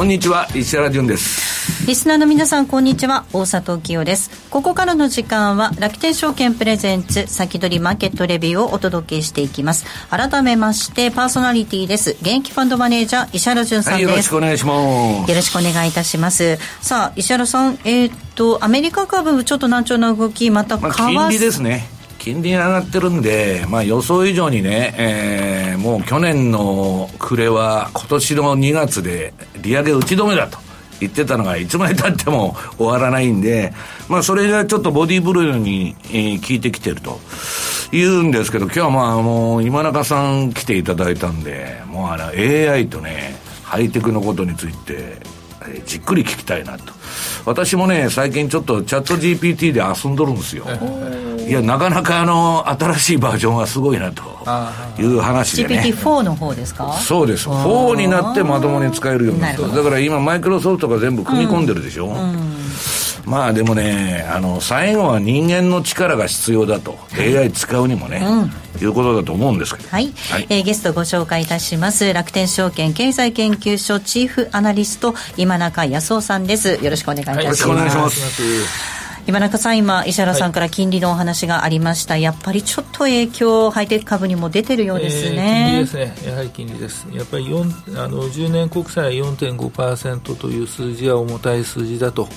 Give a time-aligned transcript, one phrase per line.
[0.00, 1.86] こんにちは石原潤です。
[1.86, 4.48] リスナーの皆さんこんにちは大里清です。
[4.48, 9.84] ここからの時間は楽天証券プレゼンツ先取りマーケットレビューをお届けしていきます。
[10.08, 12.12] 改めましてパーソナリティです。
[12.22, 15.30] 現役ファンドマネージャー石原潤さんです、はい、よろしくお願いします。
[15.30, 16.56] よろしくお願いいたします。
[16.80, 30.58] さあ石原さんえー、っとアメリカ株ちょっと難聴な動きまた為替、まあ、金利ですね金利上がってるんで、まあ、予想以上にね、えー、もう去年の暮れは今年の2月で利上げ打ち止めだと。
[31.00, 33.72] 言ってたのがいつまでたっても 終わらないんで、
[34.06, 37.18] まあそれがちょっとボディーブルーに、えー、効いてきてると
[37.90, 45.16] 言うんですけど、今日はまあもう今中さん来ていただいたんで、もうあの AI とね、ハイテクのことについて、
[45.66, 46.92] え、じっくり聞きたいなと。
[47.46, 50.66] 私もね、最近ちょっとチャット GPT で遊んどるんですよ。
[51.48, 54.22] いや、なかなかあの、新しいバージョンはすごいなと
[55.00, 55.82] いう話でね。
[55.84, 56.92] GPT4 の方ですか？
[56.94, 57.48] そうです。
[57.48, 62.06] 4になってまともに使えるようになっただから今、マイクロソフトが全部組み込んでるでしょ？
[62.06, 62.50] うんうん
[63.26, 66.98] まあでもね、あの、最後は人間の力が必要だと。
[67.16, 69.88] AI 使うにもね、うん、いうことだと思うんですけど。
[69.90, 70.12] はい。
[70.30, 72.12] はい、えー、ゲストご紹介いたします。
[72.14, 76.78] 楽天証券経済研究所チーフアナリスト、今中康夫さんです。
[76.82, 77.44] よろしくお願いいたします。
[77.44, 79.09] はい、よろしくお願いします。
[79.30, 92.28] 今中さん、今、石原さんから金利のお話がありました、はい、やっぱりちょっと影響、ハイテク株にも出てるようですね、えー、金利ですね、やはり金利です、やっぱり4あの10年国債4.5%という数字は重たい数字だと、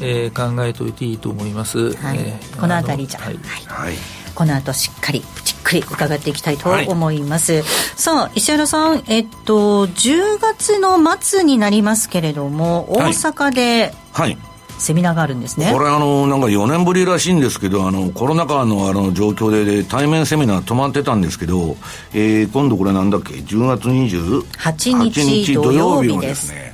[0.00, 1.94] えー、考えておいていいと思います。
[1.94, 3.38] はい、えー、この辺りじゃ、はい、
[3.68, 3.94] はい、
[4.34, 15.72] この後しっかりじっくり伺っていきたいと思います、はい、さあ石原さんえっと10月の末になりますけれども大阪で、はい、はいセミナーがあるんですね。
[15.72, 21.76] これあのなんか4年ぶりらしいんですけどあのコロナ禍のあの状況で対面セミナー止まってたんですけど、
[22.12, 24.94] えー、今度これなんだっけ？10月28
[25.32, 26.72] 日土曜日のですね。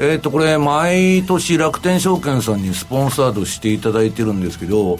[0.00, 4.98] えっ、とこれ毎年楽天証券さんにスポンサードしていただいてるんですけど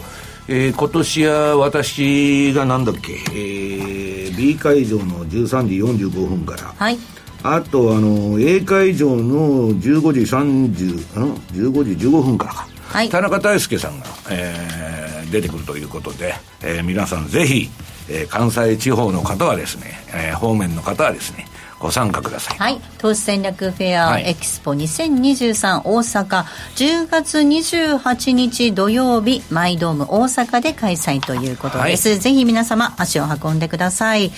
[0.51, 5.75] えー、今年は私がなんだっけ、えー、B 会場の13時
[6.07, 6.97] 45分から、はい、
[7.43, 17.69] あとあの A 会場の15時30ん15時15分からか、はい、田中大輔さんが、えー、出てくるということで、えー、皆さんぜひ、
[18.09, 21.45] えー、関西地方の方はですね、えー、方面の方はですね
[21.79, 22.57] ご参加ください。
[22.57, 22.81] はい。
[22.97, 26.43] 投資戦略フェアエキスポ2023大阪、
[26.75, 32.09] 10月28日土曜日、マイドーム大阪で開催ということです。
[32.09, 34.31] はい、ぜひ皆様足を運んでください。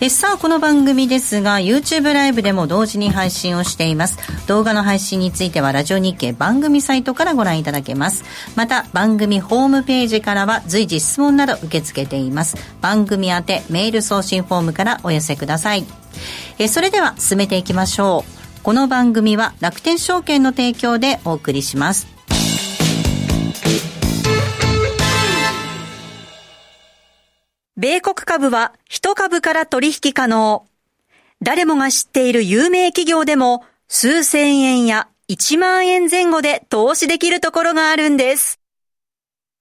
[0.00, 4.18] えさあこの番組ですが YouTube ライブでも同時に配信をしています。
[4.48, 8.24] 動画の配信についてはラジオ日経番組サイトからご覧いただけます。
[8.56, 12.56] また番組ホームページからは随時質問など受け付けています。
[12.80, 15.84] 番組宛てメール送信フォームからお寄せください。
[16.58, 18.62] えそれでは進めていきましょう。
[18.62, 22.13] この番組は楽天証券の提供でお送りします。
[27.76, 30.64] 米国株は1株から取引可能。
[31.42, 38.60] 誰もが知っている有名企業でも数千円や1万円前後で投資できるところがあるんです。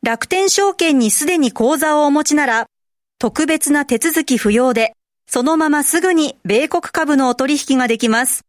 [0.04, 2.68] 楽天証券にすでに口座をお持ちなら、
[3.18, 4.94] 特別な手続き不要で、
[5.26, 8.46] そのまますぐに米国株のお取引ができます。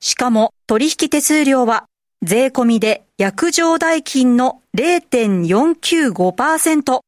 [0.00, 1.84] しかも取引手数料は
[2.22, 7.04] 税込みで約定代金の0.495%。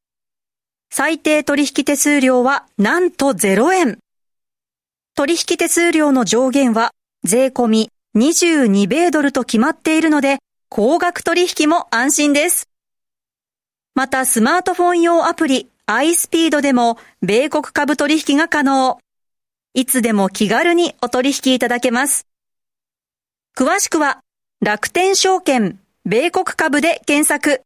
[0.99, 3.99] 最低取引手数料はなんと0円。
[5.15, 6.93] 取引手数料の上限は
[7.23, 10.39] 税込み22米ドルと決まっているので、
[10.71, 12.71] 高額取引も安心です。
[13.95, 18.99] またスマートフォン用アプリ iSpeed でも米国株取引が可能。
[19.75, 22.27] いつでも気軽にお取引いただけます。
[23.55, 24.21] 詳しくは
[24.63, 27.66] 楽天証券米国株で検索。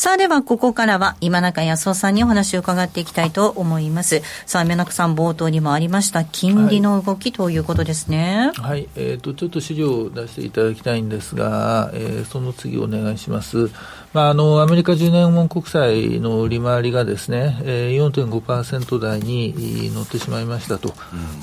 [0.00, 4.22] さあではここからは今中康夫さんにお話を伺っていきたいと思います。
[4.46, 8.50] さあ今中さん冒頭にもありました金利の動きということですね。
[8.54, 13.70] はい、はい、えっ、ー、とちょっと資料を出していただきたいんですが、えー、その次お願いします。
[14.14, 20.94] まあ、あのアメリカ10年本国債の利回りがですね、えー、4.5%台に乗ってしまいましたと、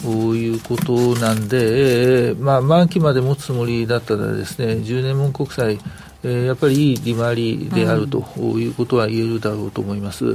[0.04, 5.80] うん、いうことなんで、えー、まあ、満期まで持つつもりだったらですね、10年本国債
[6.24, 10.34] えー、やっぱりいい利回りであるということは言えるだろうと思います。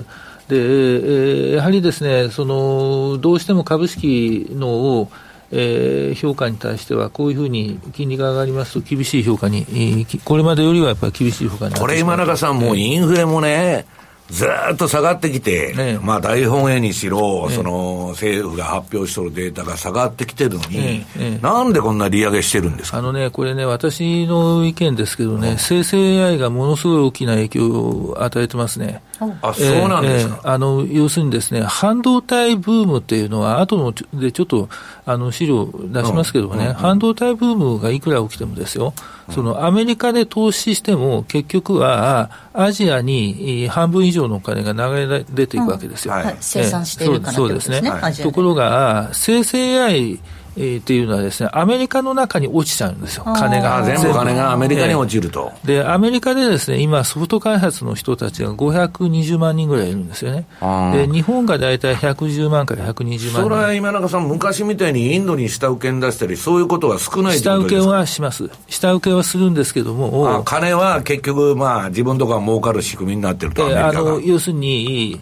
[0.49, 5.09] で、えー、やはりですね、その、どうしても株式の
[5.55, 13.85] えー、評価に対しては、こういうふうに金利が上がりますと、厳しい評価に、これまでよりはやっぱり厳しい評価にこれ、今中さん、もうインフレもね、
[14.31, 22.99] ずっと下がってきて、ね、まあ大本営にしろ、ね、その政府が発表してるデータが下がってきてるのに、ね、なんでこんな利上げしてるんですか？
[22.99, 29.03] あのね、これね、私の意見ですけどね、うん、生成 AI がものすごい大きな影響を与えてますね。
[29.43, 34.69] あ、そうなんですか、えー、あの要するにですね、半導体ブームっていうのは、後のでちょっと
[35.05, 38.95] あの資料出しますけどね、うんうんうん、半導体ブームがいくら起きてもですよ、
[39.31, 46.15] そのアメリカで投資しても、結局はアジアに半分以上のお金が流れ出ていくわけですよ。
[46.15, 46.21] うん。
[46.25, 47.83] はい、生産しているからそうですね。
[48.23, 50.21] ところが、生成 AI
[50.57, 53.83] えー、っていうのはですね、アメリカの中に落ちちゃうんですよ、金が。
[53.83, 55.53] 全部金がアメリカに落ちると。
[55.65, 60.47] えー、で、アメリカでですね、今、ソフト開発の人たちが520万人ぐらいいるんですよね。
[60.93, 63.31] で、日本が大体110万から120万人。
[63.31, 68.51] それは今中さん、昔みたいにインドに下請けに出したり、そういうことは少ない下請けはします。
[68.69, 70.43] 下請けはするんですけども。
[70.45, 75.21] 金は結局、まあ、自分とか儲かる仕組みになってると、えー、あの要するに、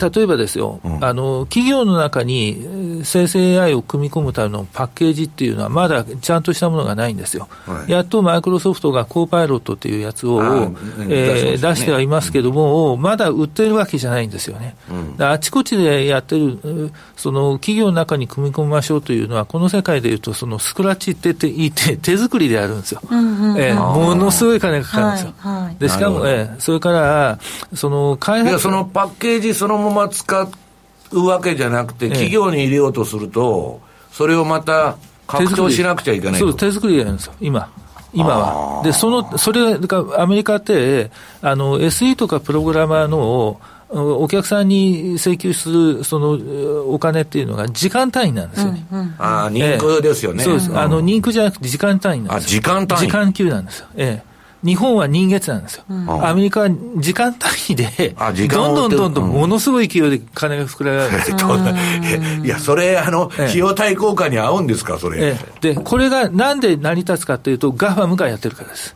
[0.00, 10.40] 例えばですよ、うん、あの企業の中に生成 AI を組み込むためのパッケージっていうのは、まだちゃんとしたものがないんですよ、はい、やっとマイクロソフトがコーパイロットっていうやつを、
[11.08, 25.34] えー、出してはいますけども、うん、まだ売ってるわけじゃないんですよね、うん、あちこちでやってる、その企業の中に組み込みましょうというのは、この世界でいうと、そのスクラッチって言って手作りでやるんですよ、えー、ものすごい金がかかるんですよ。
[25.38, 27.38] はいはい、でしかも、えー、それから
[27.74, 30.48] その開発そのパッケージそのまま使
[31.12, 33.80] うわけじゃなくて、企業に入れようとすると、
[34.12, 34.96] それをまた
[35.26, 37.68] 拡張しなくちゃいけないそう、手作りでやるんですよ、今。
[38.12, 38.82] 今は。
[38.82, 41.10] で、その、それが、アメリカって、
[41.42, 43.60] あの、SE とかプログラマーの、
[43.92, 46.38] お客さんに請求するその
[46.92, 48.86] お金っていうのが時間単位なんですよね。
[48.92, 50.44] うんうん、ああ、人空ですよね。
[50.44, 50.78] そうです。
[50.78, 52.60] あの、人空じゃなくて時間単位なんですよ。
[52.60, 53.86] あ、時間単位時間級なんですよ。
[53.96, 54.29] ええ。
[54.62, 58.14] 日本は人月なんですよ、うん、アメリカは時間単位で、
[58.48, 61.08] どんどんどんどんものすごい勢いで金が膨ら
[62.40, 65.18] む、 いや、それ、あの、費用対効果に合うんですか、それ。
[65.22, 68.94] ええ、で、これがなんで成り立つかというと、ガファムがやってるからです。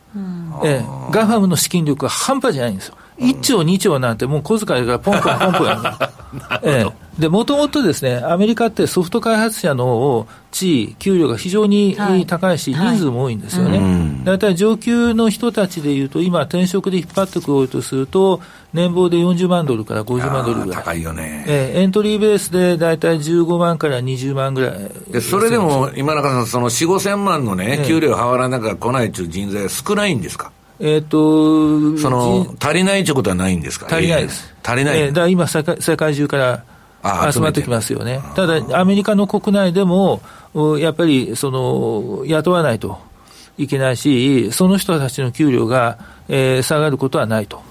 [0.63, 2.95] ええ、ガファムの資金力は半端じゃないんですよ。
[3.19, 5.97] 1兆、2兆なんて、もう小遣いがポンポンポンポンや
[6.63, 6.69] る。
[6.69, 11.95] ええで、もともとですね、アメリカってソフト開発者の地位、給料が非常に
[12.27, 14.21] 高いし、はい、人数も多いんですよね。
[14.25, 18.41] 大、体、上級の人たちでいうと、今、転職で引っ張ってこようとすると、
[18.73, 20.83] 年俸で40万ドルから50万ドルぐらい。
[20.83, 21.45] 高いよね。
[21.47, 24.73] えー、エントリーベースで大体15万から20万ぐらい。
[25.13, 30.51] でそれでも、今中さん、その4、5千万のね、給料払わなきゃ来ないという人材少ないんですか？
[30.51, 30.64] え
[30.97, 33.87] っ、とその、足りないということはないんですか？
[33.89, 34.53] 足りないです。
[34.63, 34.99] 足りない。
[34.99, 36.63] えー、だから今世界、世界中から、
[37.31, 38.19] 集まってきますよね。
[38.35, 40.21] ただ、アメリカの国内でも、
[40.79, 42.99] やっぱりその雇わないと
[43.57, 47.61] いけないし、その人たちの給料が、えー、下がることはないと。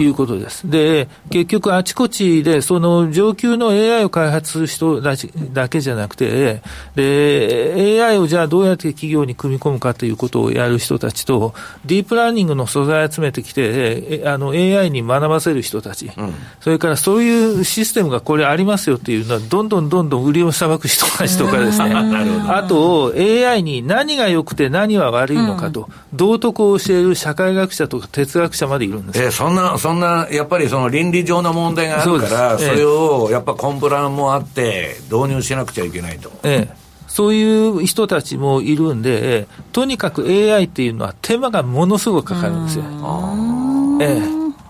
[0.00, 0.68] いうことです。
[0.68, 6.62] で、結局あちこちで、その上級の AI を開発する人だけじゃなくて、
[6.94, 21.94] で、AI をじゃあどうやって企業に組み込むかということをやる人たちと、ディープラーニングの素材を集めてきて、あの AI に学ばせる人たち、うん、それからそういうシステムがこれありますよっていうのは、どんどんどんどん売りをさばく人たちとかですね、
[22.48, 29.22] あと AI に何が良くて何は悪いのかと、道徳を教える社会学者とか哲学者までいるんです。
[29.22, 36.30] えー、そんな、そんな、やっぱりその倫理上の問題があるから、それをやっぱコンプラもあって、導入しなくちゃいけないと。
[36.42, 36.80] ええ。
[37.10, 42.84] そういう人たちもいるんで、とにかく AI っていうのは手間がものすごくかかるんですよ。
[44.00, 44.22] ええ、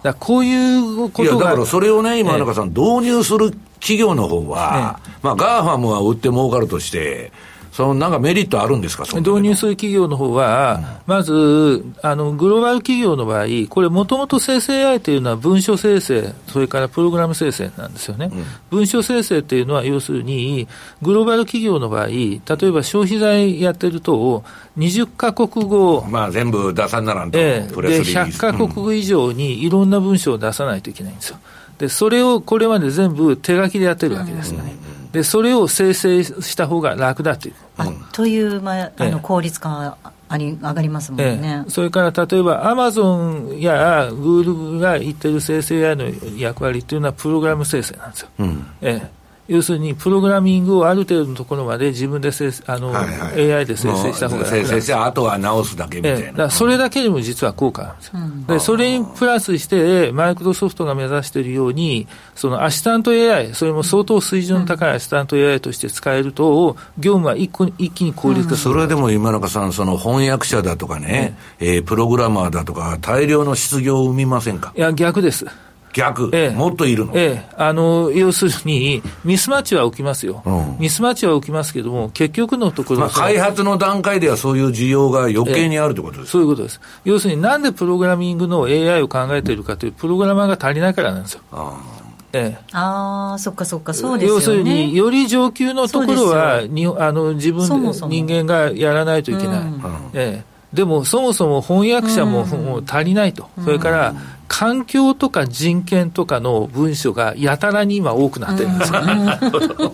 [0.02, 1.44] だこういうことが。
[1.44, 7.30] だからそれをね、今、中さん、導入する企業の方は、ええ、まあ、 GAFAM は売って儲かるとして、
[7.72, 18.30] そのなんかメリットあるんですか、導入する企業の方は、まず、あの、グローバル企業の場合、これもともと生成 AI というのは文書生成、それからプログラム生成なんですよね。
[18.70, 20.66] 文書生成っていうのは、要するに、
[21.00, 24.42] グローバル企業の場合、例えば消費財やってると、
[24.76, 31.38] 20か国語、まあ全部出さんならんと、ええ、で100か国語以上にいろんな文章を出さないといけないんですよ。
[31.78, 34.74] で、それをこれまで全部手書きでやってるわけですよね。
[35.12, 37.54] で、それを生成した方が楽だという。
[37.76, 39.96] あという、まあ、あの効率化
[40.28, 46.04] あり上がりますもんね、ええ、それから例えばアマゾンやグールが言ってる生成 AI の
[46.36, 48.28] 役割っていうのはプログラム生成なんですよ。
[48.38, 48.66] うん。
[48.80, 49.19] ええ
[49.50, 56.44] 要するにプログラミングをある程度のところまで自分でせあの、はいはい、AI で生成した方が生成して、あとは直すだけみたいな。
[56.44, 58.60] ええ、それだけでも実は効果なんですよ、うん、で。
[58.60, 74.72] それにプラスして、マイクロソフトが目指しているように、そのアシスタント AI、それも相当水準の高いアシスタント AI として使えると、業務は一個一気に効率化する、うん、それはでも今中さん、その翻訳者だとかね、うん、えー、プログラマーだとか、大量の失業を生みませんか？
[74.76, 75.44] いや、逆です。
[75.92, 86.80] 逆、ええ、もっといるの、ええ、あの要するに、ミスマッチは起きますよ、うん、ミスマッチは起きますけども、結局のところ、まあ、開発の段階ではそういう需要が余計にあるということです、え、そういうことです。
[87.04, 91.40] 要するに、なんでプログラミングの AI を考えているかという、プログラマーが足りないからなんですよ。
[91.52, 92.00] あ
[92.32, 98.12] ええ、ああ、そっかそっか、そうですよ、ね、要するに、より上級のところはにあの自分そもそも。
[98.12, 99.60] 人間がやらないといけない。
[99.62, 99.82] うん、
[100.14, 104.14] ええでもそもそも翻訳者も足りないと、それから
[104.46, 109.00] 環境とか人権とかの文書がやたらに今多くなってるんですよ、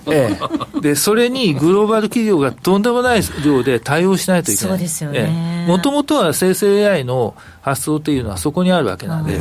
[0.13, 0.39] え
[0.77, 4.71] え、でそれにグローバル企業がとんでもない量で対応しないといけない。
[4.73, 5.67] そうですよね。
[5.69, 9.39] もともとは生成 AI の発想っていうのはそこにあるわけなんで、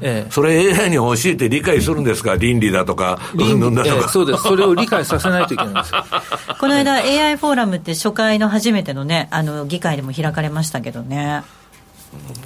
[0.00, 5.92] ええ、それ AI に教えて理解するんですか、倫理だとか、倫理だとか、ええ、そうです、それを理解させないといけないんです。
[6.58, 11.42] この間、AI フォーラムって初回の初めてのね、あの議会でも開かれましたけどね。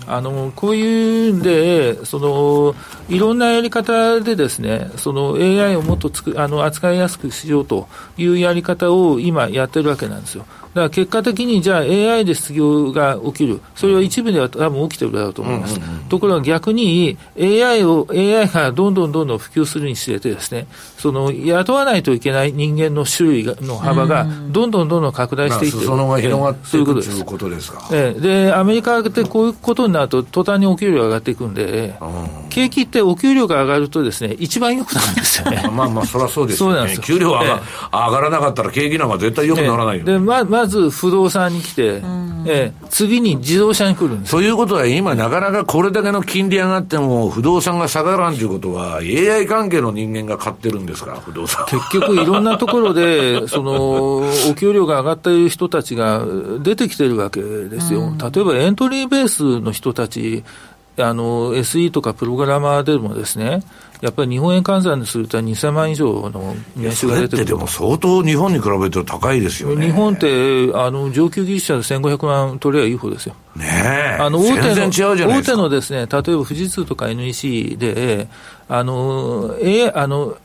[0.08, 2.74] あのこういうんでその、
[3.08, 10.46] いろんなやり方でですねその AI をもっとつくあの扱いやすくしようというやり方を今やってるわけなんですよ。
[10.74, 15.78] だから結果的にじゃあ AI で失業が起きる、それは一部では多分起きてるだろうと思います。
[16.08, 25.84] ところが逆に AI を、AI がどんどんどんどん普及するにつれてですね、その雇わないといけない人間の種類の幅がどんどんどんどん拡大していってる。
[25.84, 27.88] そのが広がっていくということですか。
[27.92, 31.94] ええ、で、アメリカでこういうことになると途端にお給料が上がっていくんで、
[32.48, 35.70] 景気ってお給料が上がるとですね、一番良くなるんですよね。
[35.72, 36.74] まあまあ、そりゃそうですよね。
[36.76, 37.60] そうなんです給料が
[37.92, 42.02] 上がらなかったら景気なんか絶対良くならないよ、で、ままず不動産に来て、
[42.46, 44.32] ええ、次に自動車に来るんです。
[44.32, 51.64] ということは、今、なかなかこれだけの金利上がっても、不動産が下がらんということは、AI 関係の人間が買ってるんですか、不動産。
[51.66, 54.16] 結局、いろんなところで、 その、
[54.50, 56.24] お給料が上がっている人たちが
[56.60, 58.12] 出てきてるわけですよ。
[58.18, 60.42] 例えば、エントリーベースの人たち、
[60.98, 63.62] あの SE とかプログラマーでもですね、
[64.02, 69.86] やっぱり日本円換算にすると2000万以上の年収が出てくるでも相当日本に比べると高いですよね。
[69.86, 73.36] 日本ってあの上級技術者で1500万取ればいい方ですよ。
[73.54, 74.16] ねえ。
[74.20, 78.26] あの大手の大手のですね、例えば富士通とか NEC で、
[78.68, 80.36] あの、え、あの、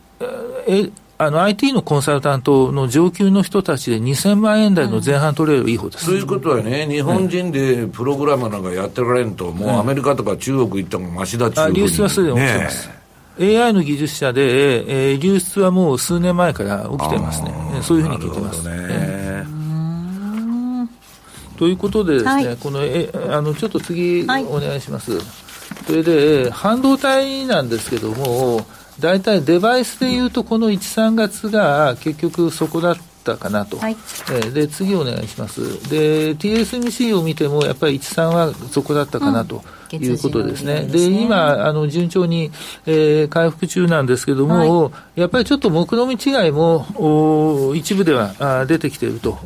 [0.67, 12.87] え、あの IT のコンサルタントの上級の人たちで2000万円台の前半取れるいい方です、そういうことはね、日本人でプログラマーなんかやってられんと、もうアメリカとか中国行ったもましだっていう流出はすでに起きてます。
[12.87, 12.96] ね、
[13.39, 18.67] AI の技術者で、えー、流出はもう数年前から起きてますね、そういうふうに聞いてます。
[18.67, 19.45] ね。
[21.57, 25.19] ということでですね、はい、このえあのちょっと次、お願いします。
[25.85, 28.65] それで、半導体なんですけども、
[28.99, 33.01] 大体デバイスでいうと、この1、3月が結局そこだった
[33.35, 33.97] かなと、はい、
[34.31, 39.61] えー、で次お願いします、で TSMC を見ても、やっぱり1、3はそこだったかなと。
[39.95, 40.81] いうことですね。
[40.83, 42.51] で、ね、今、あの、順調に、
[42.85, 49.37] えー、回復中なんですけども、はい、やっぱりちょっと目論見違いも、お一部ではあ出てきていると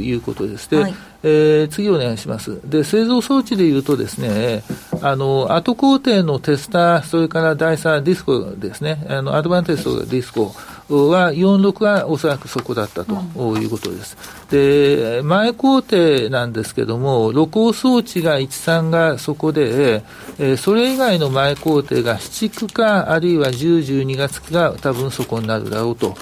[0.00, 0.68] いうことです。
[0.68, 2.60] で、はいえー、次お願いします。
[2.64, 4.62] で、製造装置でいうとですね、
[5.00, 10.54] あの、後工程のテスター、それからダイサー、ディスコですね、あの、アドバンテストディスコ
[10.88, 13.14] は、46はおそらくそこだったと
[13.58, 14.16] いうことです。
[14.50, 20.02] で、前工程なんですけども、露光装置が13がそこで、
[20.38, 26.16] えー、それ以外の前工程が7区か、あるいは10、12月が多分そこになるだろうと。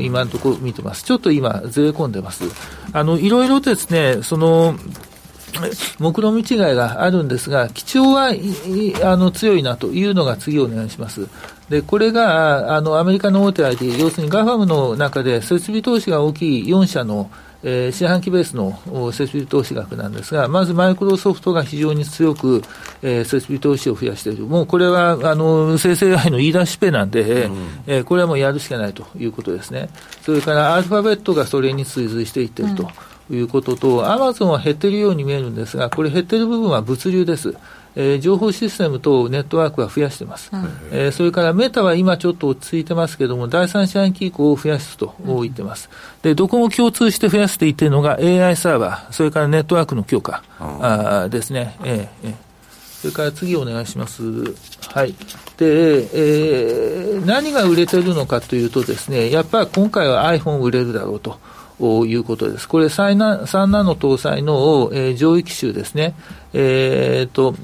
[0.00, 1.02] 今のところ見てます。
[1.02, 2.44] ちょっと今、ずれ込んでます。
[2.92, 4.76] あの、いろいろですね、その、
[5.98, 11.26] 目論見違いがあるんですが、基調はあの強いなというのが次お願いします。
[11.68, 17.30] で、これが、あの、アメリカの大手 IT、要するにガファムの中で設備投資が大きい4社の、
[17.62, 18.78] えー、四半期ベースの
[19.12, 22.62] 設備投資額なんですが、まずマイクロソフトが非常に強く、
[23.02, 29.88] えー、設備投資を増やしている、もうこれはあの生成 AI の言い出しっぺなんで、うん、えー、これはもうやるしかないということですね。
[30.22, 32.88] それからアルファベットがそれに追随していっていると。
[33.30, 37.54] いうことと、アマゾンは減っているように見えるんですが、これ減っている部分は物流です。
[38.00, 40.60] えー、情報システムとネットワークは増やしてます、うん、
[40.92, 45.90] えー、それからメタは今ちょっと落ち着いてますけれども、第三四半期以降増やすと言ってます、
[46.22, 51.76] でどこも共通して増やしていっているのが AI サーバー、それからネットワークの強化、あですね。
[51.84, 52.48] えーえー
[52.98, 54.24] それから次お願いします。
[54.92, 55.14] はい。
[55.56, 61.38] で、えー、何が売れてるのかというとですね、やっぱり今回は iPhone 売れるだろうと。
[61.80, 62.68] いうことです。
[62.68, 66.16] これ3ナ、3ナノ搭載の、えー、上位機種ですね。
[66.52, 67.54] えー、と、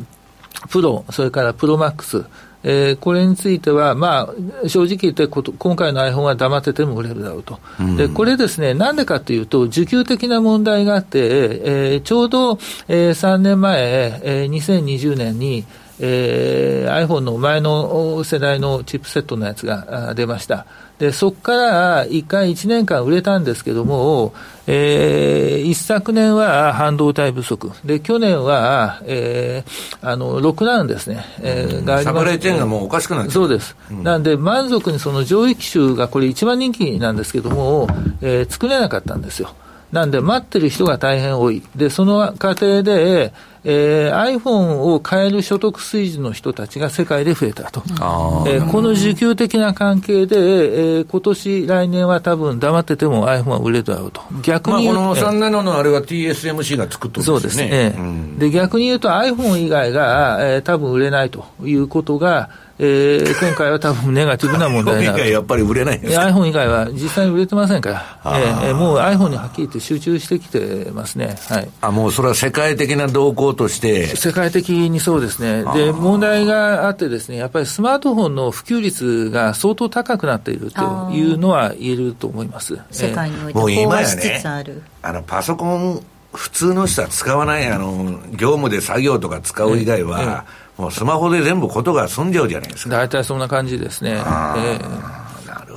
[0.69, 2.25] プロ、それからプロマックス、
[2.65, 4.33] えー、これについては、ま
[4.65, 15.65] あ、正直言って今回の iPhone は黙ってても売れるだろうと、うん、でこれですね、なんでかというと、需給的な問題があって、えー、ちょうど、えー、3年前、えー、2020年に、
[16.01, 20.67] えー、iPhone の前の世代のチップセットのやつが出ました。
[20.99, 24.33] で、そこから1回1年間売れたんですけども、
[24.67, 27.73] えー、一昨年は半導体不足。
[27.85, 31.25] で、去年は、えー、あの、ロックダウンですね。
[31.41, 32.15] えー、があります。
[32.15, 33.77] サプライチェーンがもうおかしくなっそうです。
[33.91, 37.89] うん、なんで、満足にその上位機種がこれ一番人気なんですけども、
[38.21, 39.51] えー、作れなかったんですよ。
[39.95, 41.63] なんで、待ってる人が大変多い。
[41.77, 43.33] で、その過程で、
[43.63, 47.81] えー、iPhone を買える所得水準の人たちが世界で増えたと。
[47.87, 54.21] えー、この需給的な関係で、えー、今年、来年は多分黙ってても iPhone は売れるだろうと。
[54.43, 57.23] 逆に、まあ、この3ナノのあれは TSMC が作ってるんですね。
[57.23, 58.35] そうですね。
[58.39, 65.31] で、逆に言うと iPhone 以外が、えー、多分売れないということが、えー、今回は多分ネガティブな問題になる。
[65.31, 67.91] やっぱり売れないんですか？iPhone 以外は実際に売れてませんか
[68.25, 71.37] ら、えー、もう iPhone にはっきり言って集中してきてますね。
[71.49, 71.69] はい。
[71.81, 74.17] あ、もうそれは世界的な動向として。
[74.17, 75.65] 世界的にそうですね。
[75.75, 82.77] で、問題があってですね、やっぱりスマートフォンの普及率が相当高くなっているというのは言えると思います。
[82.91, 84.83] 世界において飽和しつつある。
[85.03, 92.97] あの、パソコン、普通の人は使わない、あの、業務で作業とか使う以外は、ええもうスマホで全部ことが済んじゃうじゃないですか。
[92.97, 94.13] 大体そんな感じですね。
[94.13, 95.25] えー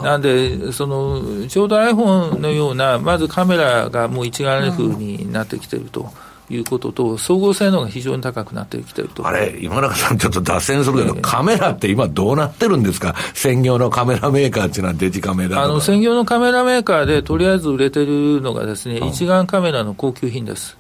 [0.02, 6.12] なんで、その、ちょうど iPhone のような、まずカメラがもう一眼レフになってきてると。
[6.50, 20.78] いうことと、総合性能が非常に高くなってきてるとあれ、今中さん、ちょっと脱線するけど、えー、カメラって今、どうなってるんですか、専業のカメラメーカーっていうのは、デジカメだあの専業のカメラメーカーで、とりあえず売れてるのがですね、一眼カメラの高級品です。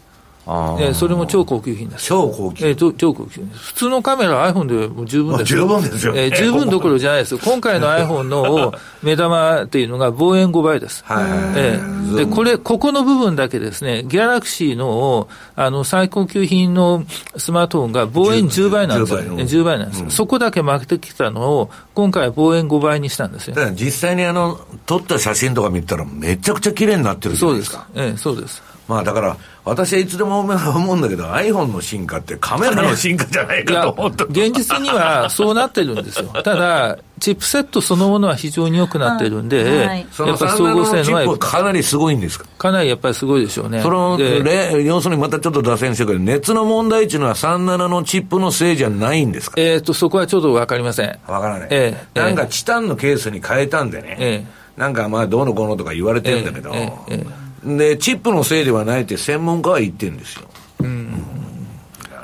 [0.80, 2.06] えそれも超高級品です。
[2.06, 3.42] 超高級えー、超高級。
[3.44, 7.38] 普通のカメラ、iPhone でも十分です十分ですよ、えー、十分どころじゃないです。
[7.38, 11.04] 今回の iPhone の目玉っていうのが望遠5倍です。
[11.06, 11.26] はい、
[11.58, 17.04] えー、で、これ、ここの部分だけですね、ギャラクシーのあの最高級品の
[17.36, 19.20] スマートフォンが望遠10倍なんですよ。
[19.20, 23.56] 10倍 ,10 倍なんです、うん、そこだけ負けてきたのを、今回は望遠5倍にしたんですよ。
[23.56, 27.88] だから実際にあの、撮った写真とか見たら、めちゃくちゃ綺麗になってるじゃないですか。
[27.94, 28.08] そうです。
[28.08, 28.77] ええー、そうです。
[28.88, 34.23] まあだから、私はいつでも思うんだけど、iPhone の進化ってカメラの進化じゃないかと思った。
[34.26, 36.30] 現実にはそうなってるんですよ。
[36.41, 42.45] ただ、チップセットそのものは非常に良くなってるんで、はい、やっぱ総合性能はかなりすごいんですか？
[42.58, 43.82] かなりやっぱりすごいでしょうね。
[43.82, 49.60] その要するにまたちょっと脱線してるけど、熱の問題っていうのは37のチップのせいじゃないんですか？
[49.60, 51.19] えっ、と、そこはちょっとわかりません。
[51.28, 51.67] わからない。
[51.71, 60.47] えー、なんかチタンのケースに変えたんでね、えー、なんかまあどうのこうのとか言われてるんだけど、えーえーで、チップのせいではないって専門家は言ってるんですよ。
[60.80, 61.38] うん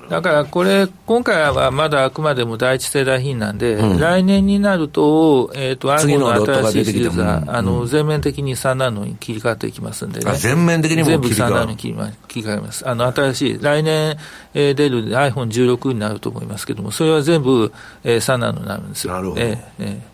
[0.10, 10.34] だからこれ、今回はまだあくまでも第一世代品なんで、うん、来年になると、えっ、ー、と、iPhone の新しいシリーズは、あの、全面的に3ナノに切り替わっていきますんでね。
[10.36, 11.95] 全面的にも全部3ナノに切り
[12.27, 12.88] 切り替えます。
[12.88, 14.17] あの、新しい、来年、
[14.53, 19.13] えー、出る iPhone16 になると思いますけども、それは全部、えー、3ナノになるんですよ。
[19.13, 19.41] なるほど。
[19.41, 20.12] えーえー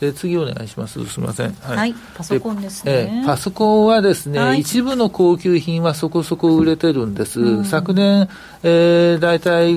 [0.00, 1.04] で次お願いします。
[1.06, 1.52] すみません。
[1.60, 1.76] はい。
[1.76, 3.22] はい、パソコンですね。
[3.24, 7.40] パソコンはですね、はい、一部の高級品はそこそこ売れてるんです。
[7.40, 8.28] うん、昨年、
[8.62, 9.70] えー、大体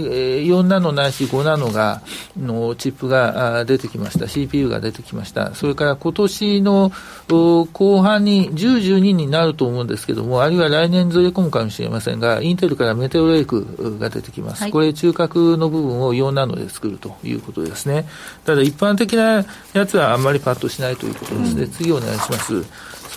[0.46, 2.02] 4ナノないし5ナノが、
[2.40, 4.28] のチップが出てきました。
[4.28, 5.54] CPU が出てきました。
[5.54, 6.92] それから今年の
[7.28, 14.64] 後半に10、12になると思うんですけども、あるいは来年ずれ込むかもしれませんが、インテルからメテオレイクが出てきます。
[14.64, 18.08] はい、これ中核の部分を4ナノで作るということですね。
[18.46, 21.64] ただ一般的なやつはあんまりパッとしないということですね。
[21.64, 22.64] うん、次お願いします。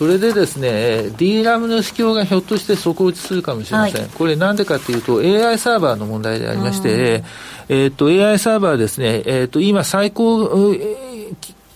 [0.01, 4.01] それでですね、D ラムの市況がひょっとして底打ちするかもしれません。
[4.01, 7.23] はい、これなんでかというと、AI サーバーの問題でありまして、
[7.69, 10.49] えっ、と、AI サーバーですね、えっ、と、今最高、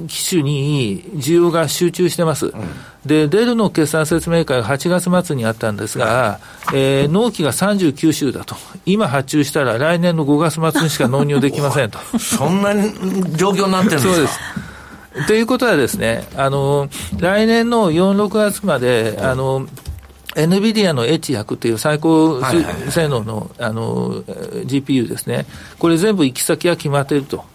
[0.08, 2.47] 機種に需要が集中してます。
[2.47, 2.54] うん、
[3.06, 6.39] で、デルの決算説明会が8月末にあったんですが、
[6.73, 8.56] えー、納期が39週だと。
[8.86, 11.99] 今発注したら来年の5月末にしか納入できませんと。
[12.17, 12.73] そんな
[13.38, 14.13] 状況になってるんですか？
[14.13, 14.39] そうです。
[15.28, 19.67] ということはですね、あの、来年の4、6月まで、あの、
[20.36, 22.41] エヌビディアの H100 という最高
[22.89, 24.21] 性能の,、あの
[24.65, 25.45] GPU ですね、
[25.80, 27.45] これ全部行き先が決まっていると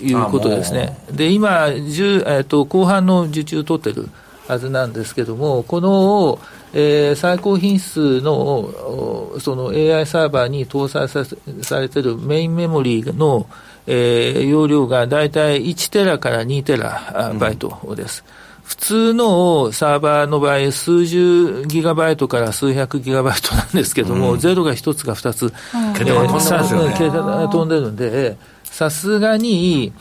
[0.00, 0.98] いうことですね。
[1.12, 4.08] で、今、えーと、後半の受注取ってる
[4.48, 6.38] はずなんですけども、この、
[6.72, 11.24] えー、最高品質のその AI サーバーに搭載さ
[11.60, 13.46] されているメインメモリーの、
[13.86, 18.24] えー、容量が大体1テラから2テラバイトです。
[18.26, 25.52] うん普通のサーバーの場合、数十ギガバイトから数百ギガバイトなんですけども、うん、ゼロが一つか二つ、
[25.98, 26.94] 桁が飛んでますよね。
[26.96, 29.92] 桁が飛んでるんで、さすがに、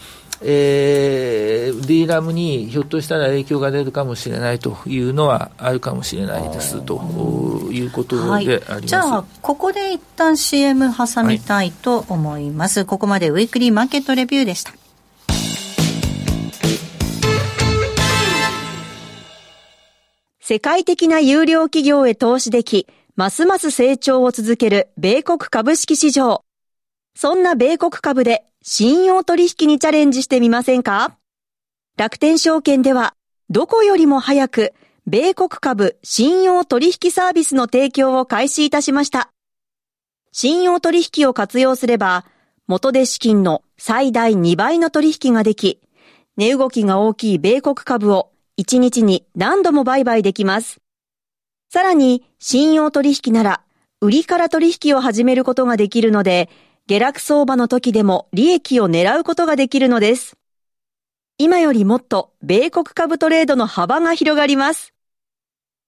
[0.43, 6.99] えー、DRAM にひょっとしたら影響が出るかもしれないというのはあるかもしれないですと
[7.71, 12.79] いうことであります、はい、じゃあ、ここで一旦 CM 挟みたいと思います。
[12.79, 14.73] はい、ここまでウィークリーマーケットレビューでした。
[20.39, 26.43] 世界的な有料企業へ投資でき、ますます成長を続ける米国株式市場。
[27.15, 31.17] そんな米国株で信用取引にチャレンジしてみませんか？
[31.97, 33.15] 楽天証券では、
[33.49, 34.73] どこよりも早く、
[35.07, 39.31] 米国株信用取引サービスの提供を開始いたしました。
[40.31, 42.23] 信用取引を活用すれば、
[42.67, 45.81] 元で資金の最大2倍の取引ができ、
[46.37, 50.79] 値動きが大きい米国株を1日に何度も売買できます。
[51.73, 53.63] さらに、信用取引なら、
[54.01, 56.47] 売りから取引を始めることができるので、
[56.91, 60.35] 下落相場の時でも利益を狙うことができるのです。
[61.37, 64.93] 今よりもっと米国株トレードの幅が広がります。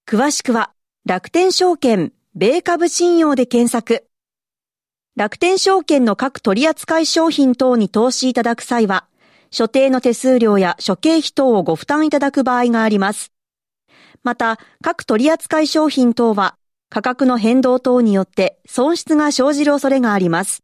[0.08, 0.72] 詳しくは、
[1.04, 4.06] 楽天証券、米株信用で検索。
[5.14, 9.06] 楽天証券の各取扱商品等に投資いただく際は、
[9.50, 13.30] 所定の手数料や諸経費等をご負担いただく場合があります。
[14.22, 16.56] また、各取扱商品等は
[16.88, 20.63] 価格の変動等によって損失が生じる恐れがあります。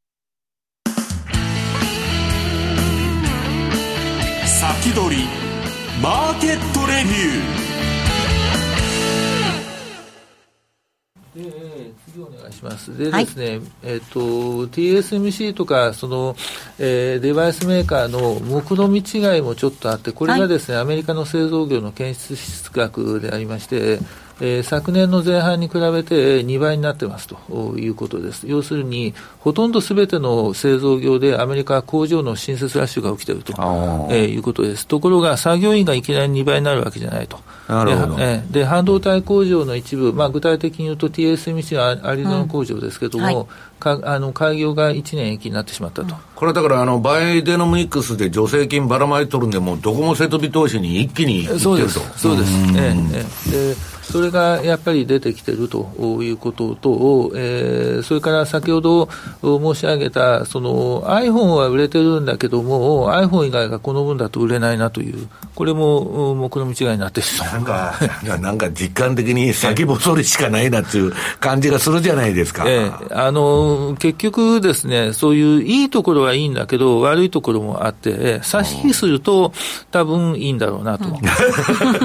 [4.91, 5.23] 先取り、
[6.01, 12.10] マーケットレビュー。
[12.11, 12.95] 次お願いします。
[12.97, 14.19] でですね、はい、えっ、と、
[14.67, 16.35] TSMC とか、その、
[16.77, 23.99] えー、デバイスメーカーの目論見違いもちょっとあって、これがですね、はい、アメリカの製造業の検出出額でありまして、
[24.43, 28.47] えー、昨年の前半に比べて2倍になってますということです。
[28.47, 33.53] 要するに、ほとんどすべての製造業でアメリカは工場の新設ラッシュが起きていると、
[34.09, 34.87] えー、いうことです。
[34.87, 37.39] ところが、作業員がいきなり2倍になるわけじゃないと。
[37.71, 43.35] なるほどでで半導体工場の一部、まあ、具体的に言うと TSMC はアリゾナ工場ですけれども、うん。
[43.35, 51.63] はい、かあの開業が1年延期になってしまったと、うん、これだからあの、バイデノミクスで助成金ばらまいとるんで、もどこも瀬戸び投資に一気にいってると。
[51.63, 52.51] そうです、そうです。
[52.77, 52.95] え
[53.53, 59.09] ええそれがやっぱり出てきているということと、えー、それから先ほど
[59.41, 67.21] 申し上げた、その iPhone は売れてるんだけども、iPhone 以外がこの分だと売れないなという、これも目論見違いになって
[67.53, 67.93] なんか、
[68.39, 72.65] なんか実感的に先細りしかないなっていう感じがするじゃないですか。
[72.67, 79.53] えー、あの結局ですね、そういういいところはいいんだけど、悪いところもあって、差し引きすると、
[79.91, 81.05] 多分いいんだろうなと。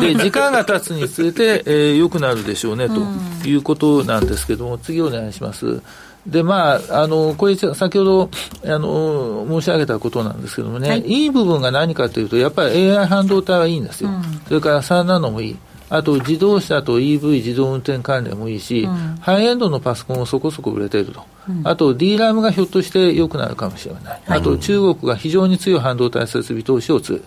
[0.01, 5.83] で、時間が経つにつれて、えー良くなるでしょうね、ということなんですけども、次お願いします。
[6.27, 8.31] で、まあ、あの、これ、先ほど、
[8.65, 14.11] あの、申し上げたことなんですけどもね、はい、いい部分が何かというと、やっぱり AI 半導体はいいんですよ。
[14.11, 15.57] うん、それから3ナノもいい。
[15.89, 27.23] あと自動車と EV 自動運転関連もいいし、うん、ハイエンドのパソコンもそこそこ売れていると、うん、あと D ラムがひょっとして良くなるかもしれない、はい、あと中国が非常に強い半導体設備投資を続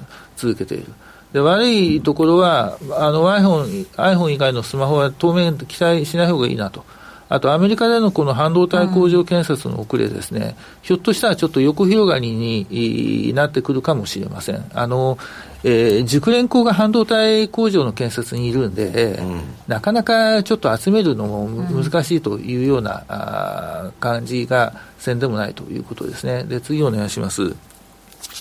[0.56, 0.88] けている。
[1.34, 6.84] で悪いところはあの iPhone, iPhone 以外のスマホは当面期待しない方がいいなと。
[7.30, 14.66] あとアメリカでのこの半導体工場建設の遅れですね、うん、ひょっとしたらちょっと横広がりになってくるかもしれません。
[14.74, 15.20] あの
[15.64, 26.46] えー、熟練工が半導体工場の建設にいるんで、うん、なかなかちょっと集めるのも難しいというような、うん、あ感じがせんでもないということですね。
[26.46, 27.54] で、次お願いします。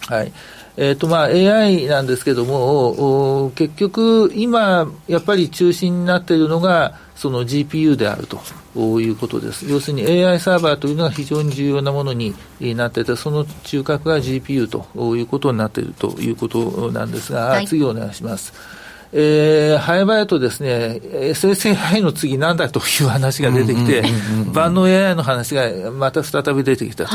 [0.08, 0.32] はい。
[0.80, 8.38] えーとまあ、AI なんですけども、結局、今、やっぱり中心になっているのが、その GPU であると
[9.00, 9.68] いうことです。
[9.68, 18.52] 要するに AI サーバーというのが非常に重要なものになっていて、その中核が GPU ということになっているということなんですが、はい、次お願いします。
[19.12, 21.00] えー、早々とですね、
[21.34, 24.02] 生成 AI の次なんだという話が出てきて、
[24.52, 27.10] 万能 AI の話がまた再び出てきたと。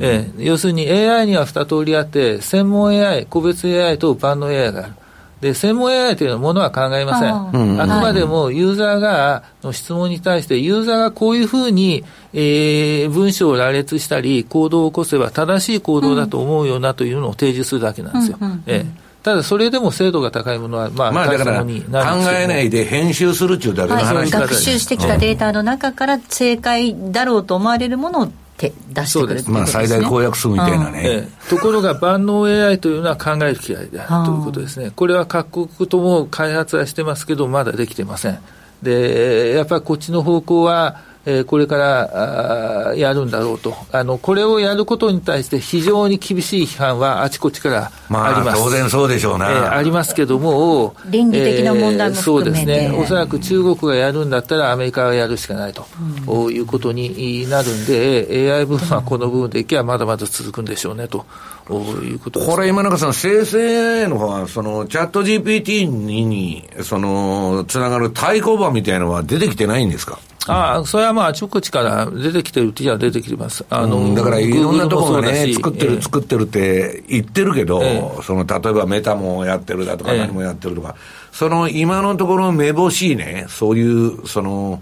[0.00, 4.92] えー、要するに AI には二通りあって、専門 AI、個別 AI と万能 AI がある。
[5.40, 7.32] で、専門 AI というのものは考えません。
[7.32, 7.50] あ
[7.82, 18.38] あくまでもユーザーが、の質問に対して、ユーザーがこういうふうに、えー、文章を羅列したり、行動を起こせば正しい行動だと思うようなというのを提示するだけなんですよ。
[18.66, 21.70] えーただそれでも精度が高いものは、まあ、まあ、だから考
[22.30, 28.70] えないで編集するっていうだけの話、はい、学習してきたデータの中から正解だろうと思われるものを出
[29.06, 38.38] してくる、ね、まあ、最大公約数みたいなね、ええ、ところが万能 AI というのは考える機会であるということですね、これは各国とも開発はしてますけど、まだできてません。
[38.82, 43.74] でやっぱりこっちの方向はえー、これからあやるんだろうと。
[43.92, 48.44] あの、これをやることに対して非常に厳しい批判はあちこちからあります。
[48.46, 55.84] まあ、当然そうでしょうな、えー、ありますけども、倫理的な問題もそうですね、おそらく中国がやるんだったらアメリカがやるしかないと、
[56.26, 61.26] うん、いうことになるんで、AI 部分はこの部分でいけばまだまだ続くんでしょうねと。
[61.74, 70.18] いうことこれ、今中さん、生成 AI の方は、そのチャット GPT にそのつながる対抗馬みたいなのは出てきてないんですか？
[70.46, 73.66] ああ、それはまあ、あちこちから出てきてるってじゃ出てきてます。
[73.68, 81.00] あの、うん、だからいろんなところがね、作ってる、作ってるって言ってるけど、ええ、その、例えばメタもやってるだとか、何もやってるとか、え、
[81.32, 84.80] その、今のところめぼしいね、そういう、その、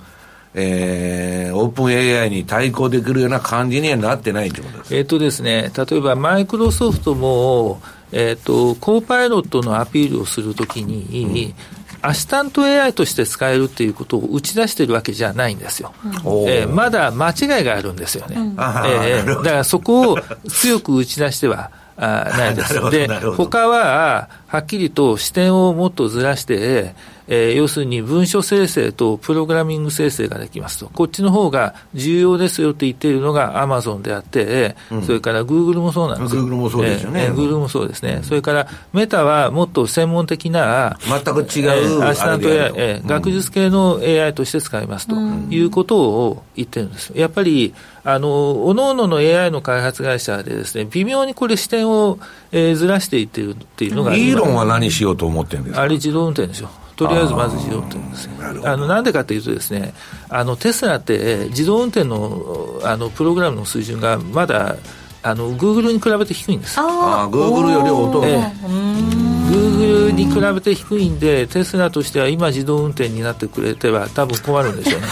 [0.59, 4.97] えー、オープン AI に対抗できるような感じにはなってないということです。
[4.97, 15.93] えっ、とですね、例えばマイクロソフトも、えっ、ー、と、コーパイロットのアピールをするときに、うんアシタント AI として使えるっていうことを打ち出してるわけじゃないんですよ。
[16.05, 16.11] うん、
[16.49, 18.37] えー、まだ間違いがあるんですよね。
[18.37, 22.75] うん、えー、だからそこを強く打ち出してはあないです。
[22.91, 26.95] で、他は、はっきりと視点をもっとずらして、
[27.29, 37.25] えー、要するに文書生成とプログラミング生成ができますと、こっちの方が重要ですよって言っているのがアマゾンであって、うん、それからグーグルもそうなんですグーグルもそうですよね。
[37.25, 38.21] えー、グーグルもそうですね。
[38.23, 47.13] それからメタはもっと専門的な、全く違う、アシタント AI、えー、学術系の AI として使いますということを言ってるんです。
[47.17, 52.21] やっぱり、あの、おのおのの AI の開発会社でですね、微妙にこれ視点を、
[52.53, 54.15] えー、ずらしていってるっていうのが。
[54.15, 55.83] イーロンは何しようと思ってるんですか？
[55.83, 56.69] あれ自動運転でしょ。
[56.97, 58.29] とりあえずまず自動運転です
[58.65, 59.93] あのなんでかというとですね
[60.29, 64.77] あのテスラって自動運転のあのプログラムの水準がまだ
[65.23, 69.16] あのグーグルに比べて低いんですああグーグルより音、ええ
[69.57, 75.07] グーグルに比べて低いんで、テスラとしては今自動運転になってくれては多分困るんでしょうね。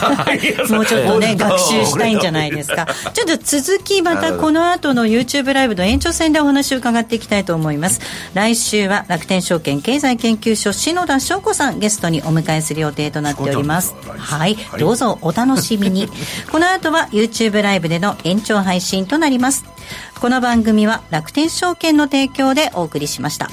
[0.68, 2.86] もうちょっとね、 学習したいんじゃないですか。
[3.14, 8.00] ちょっと続き、またこの後の YouTube ライブの延長戦でお話を伺っていきたいと思います。
[8.34, 13.94] 来週は楽天証券経済研究所篠田翔子さんゲストにお迎えする予定となっております。
[14.18, 16.08] はい、どうぞお楽しみに。
[16.52, 19.64] この後は YouTube ライブでの延長配信となります。
[20.20, 23.50] この番組は楽天証券の提供でお送りしました。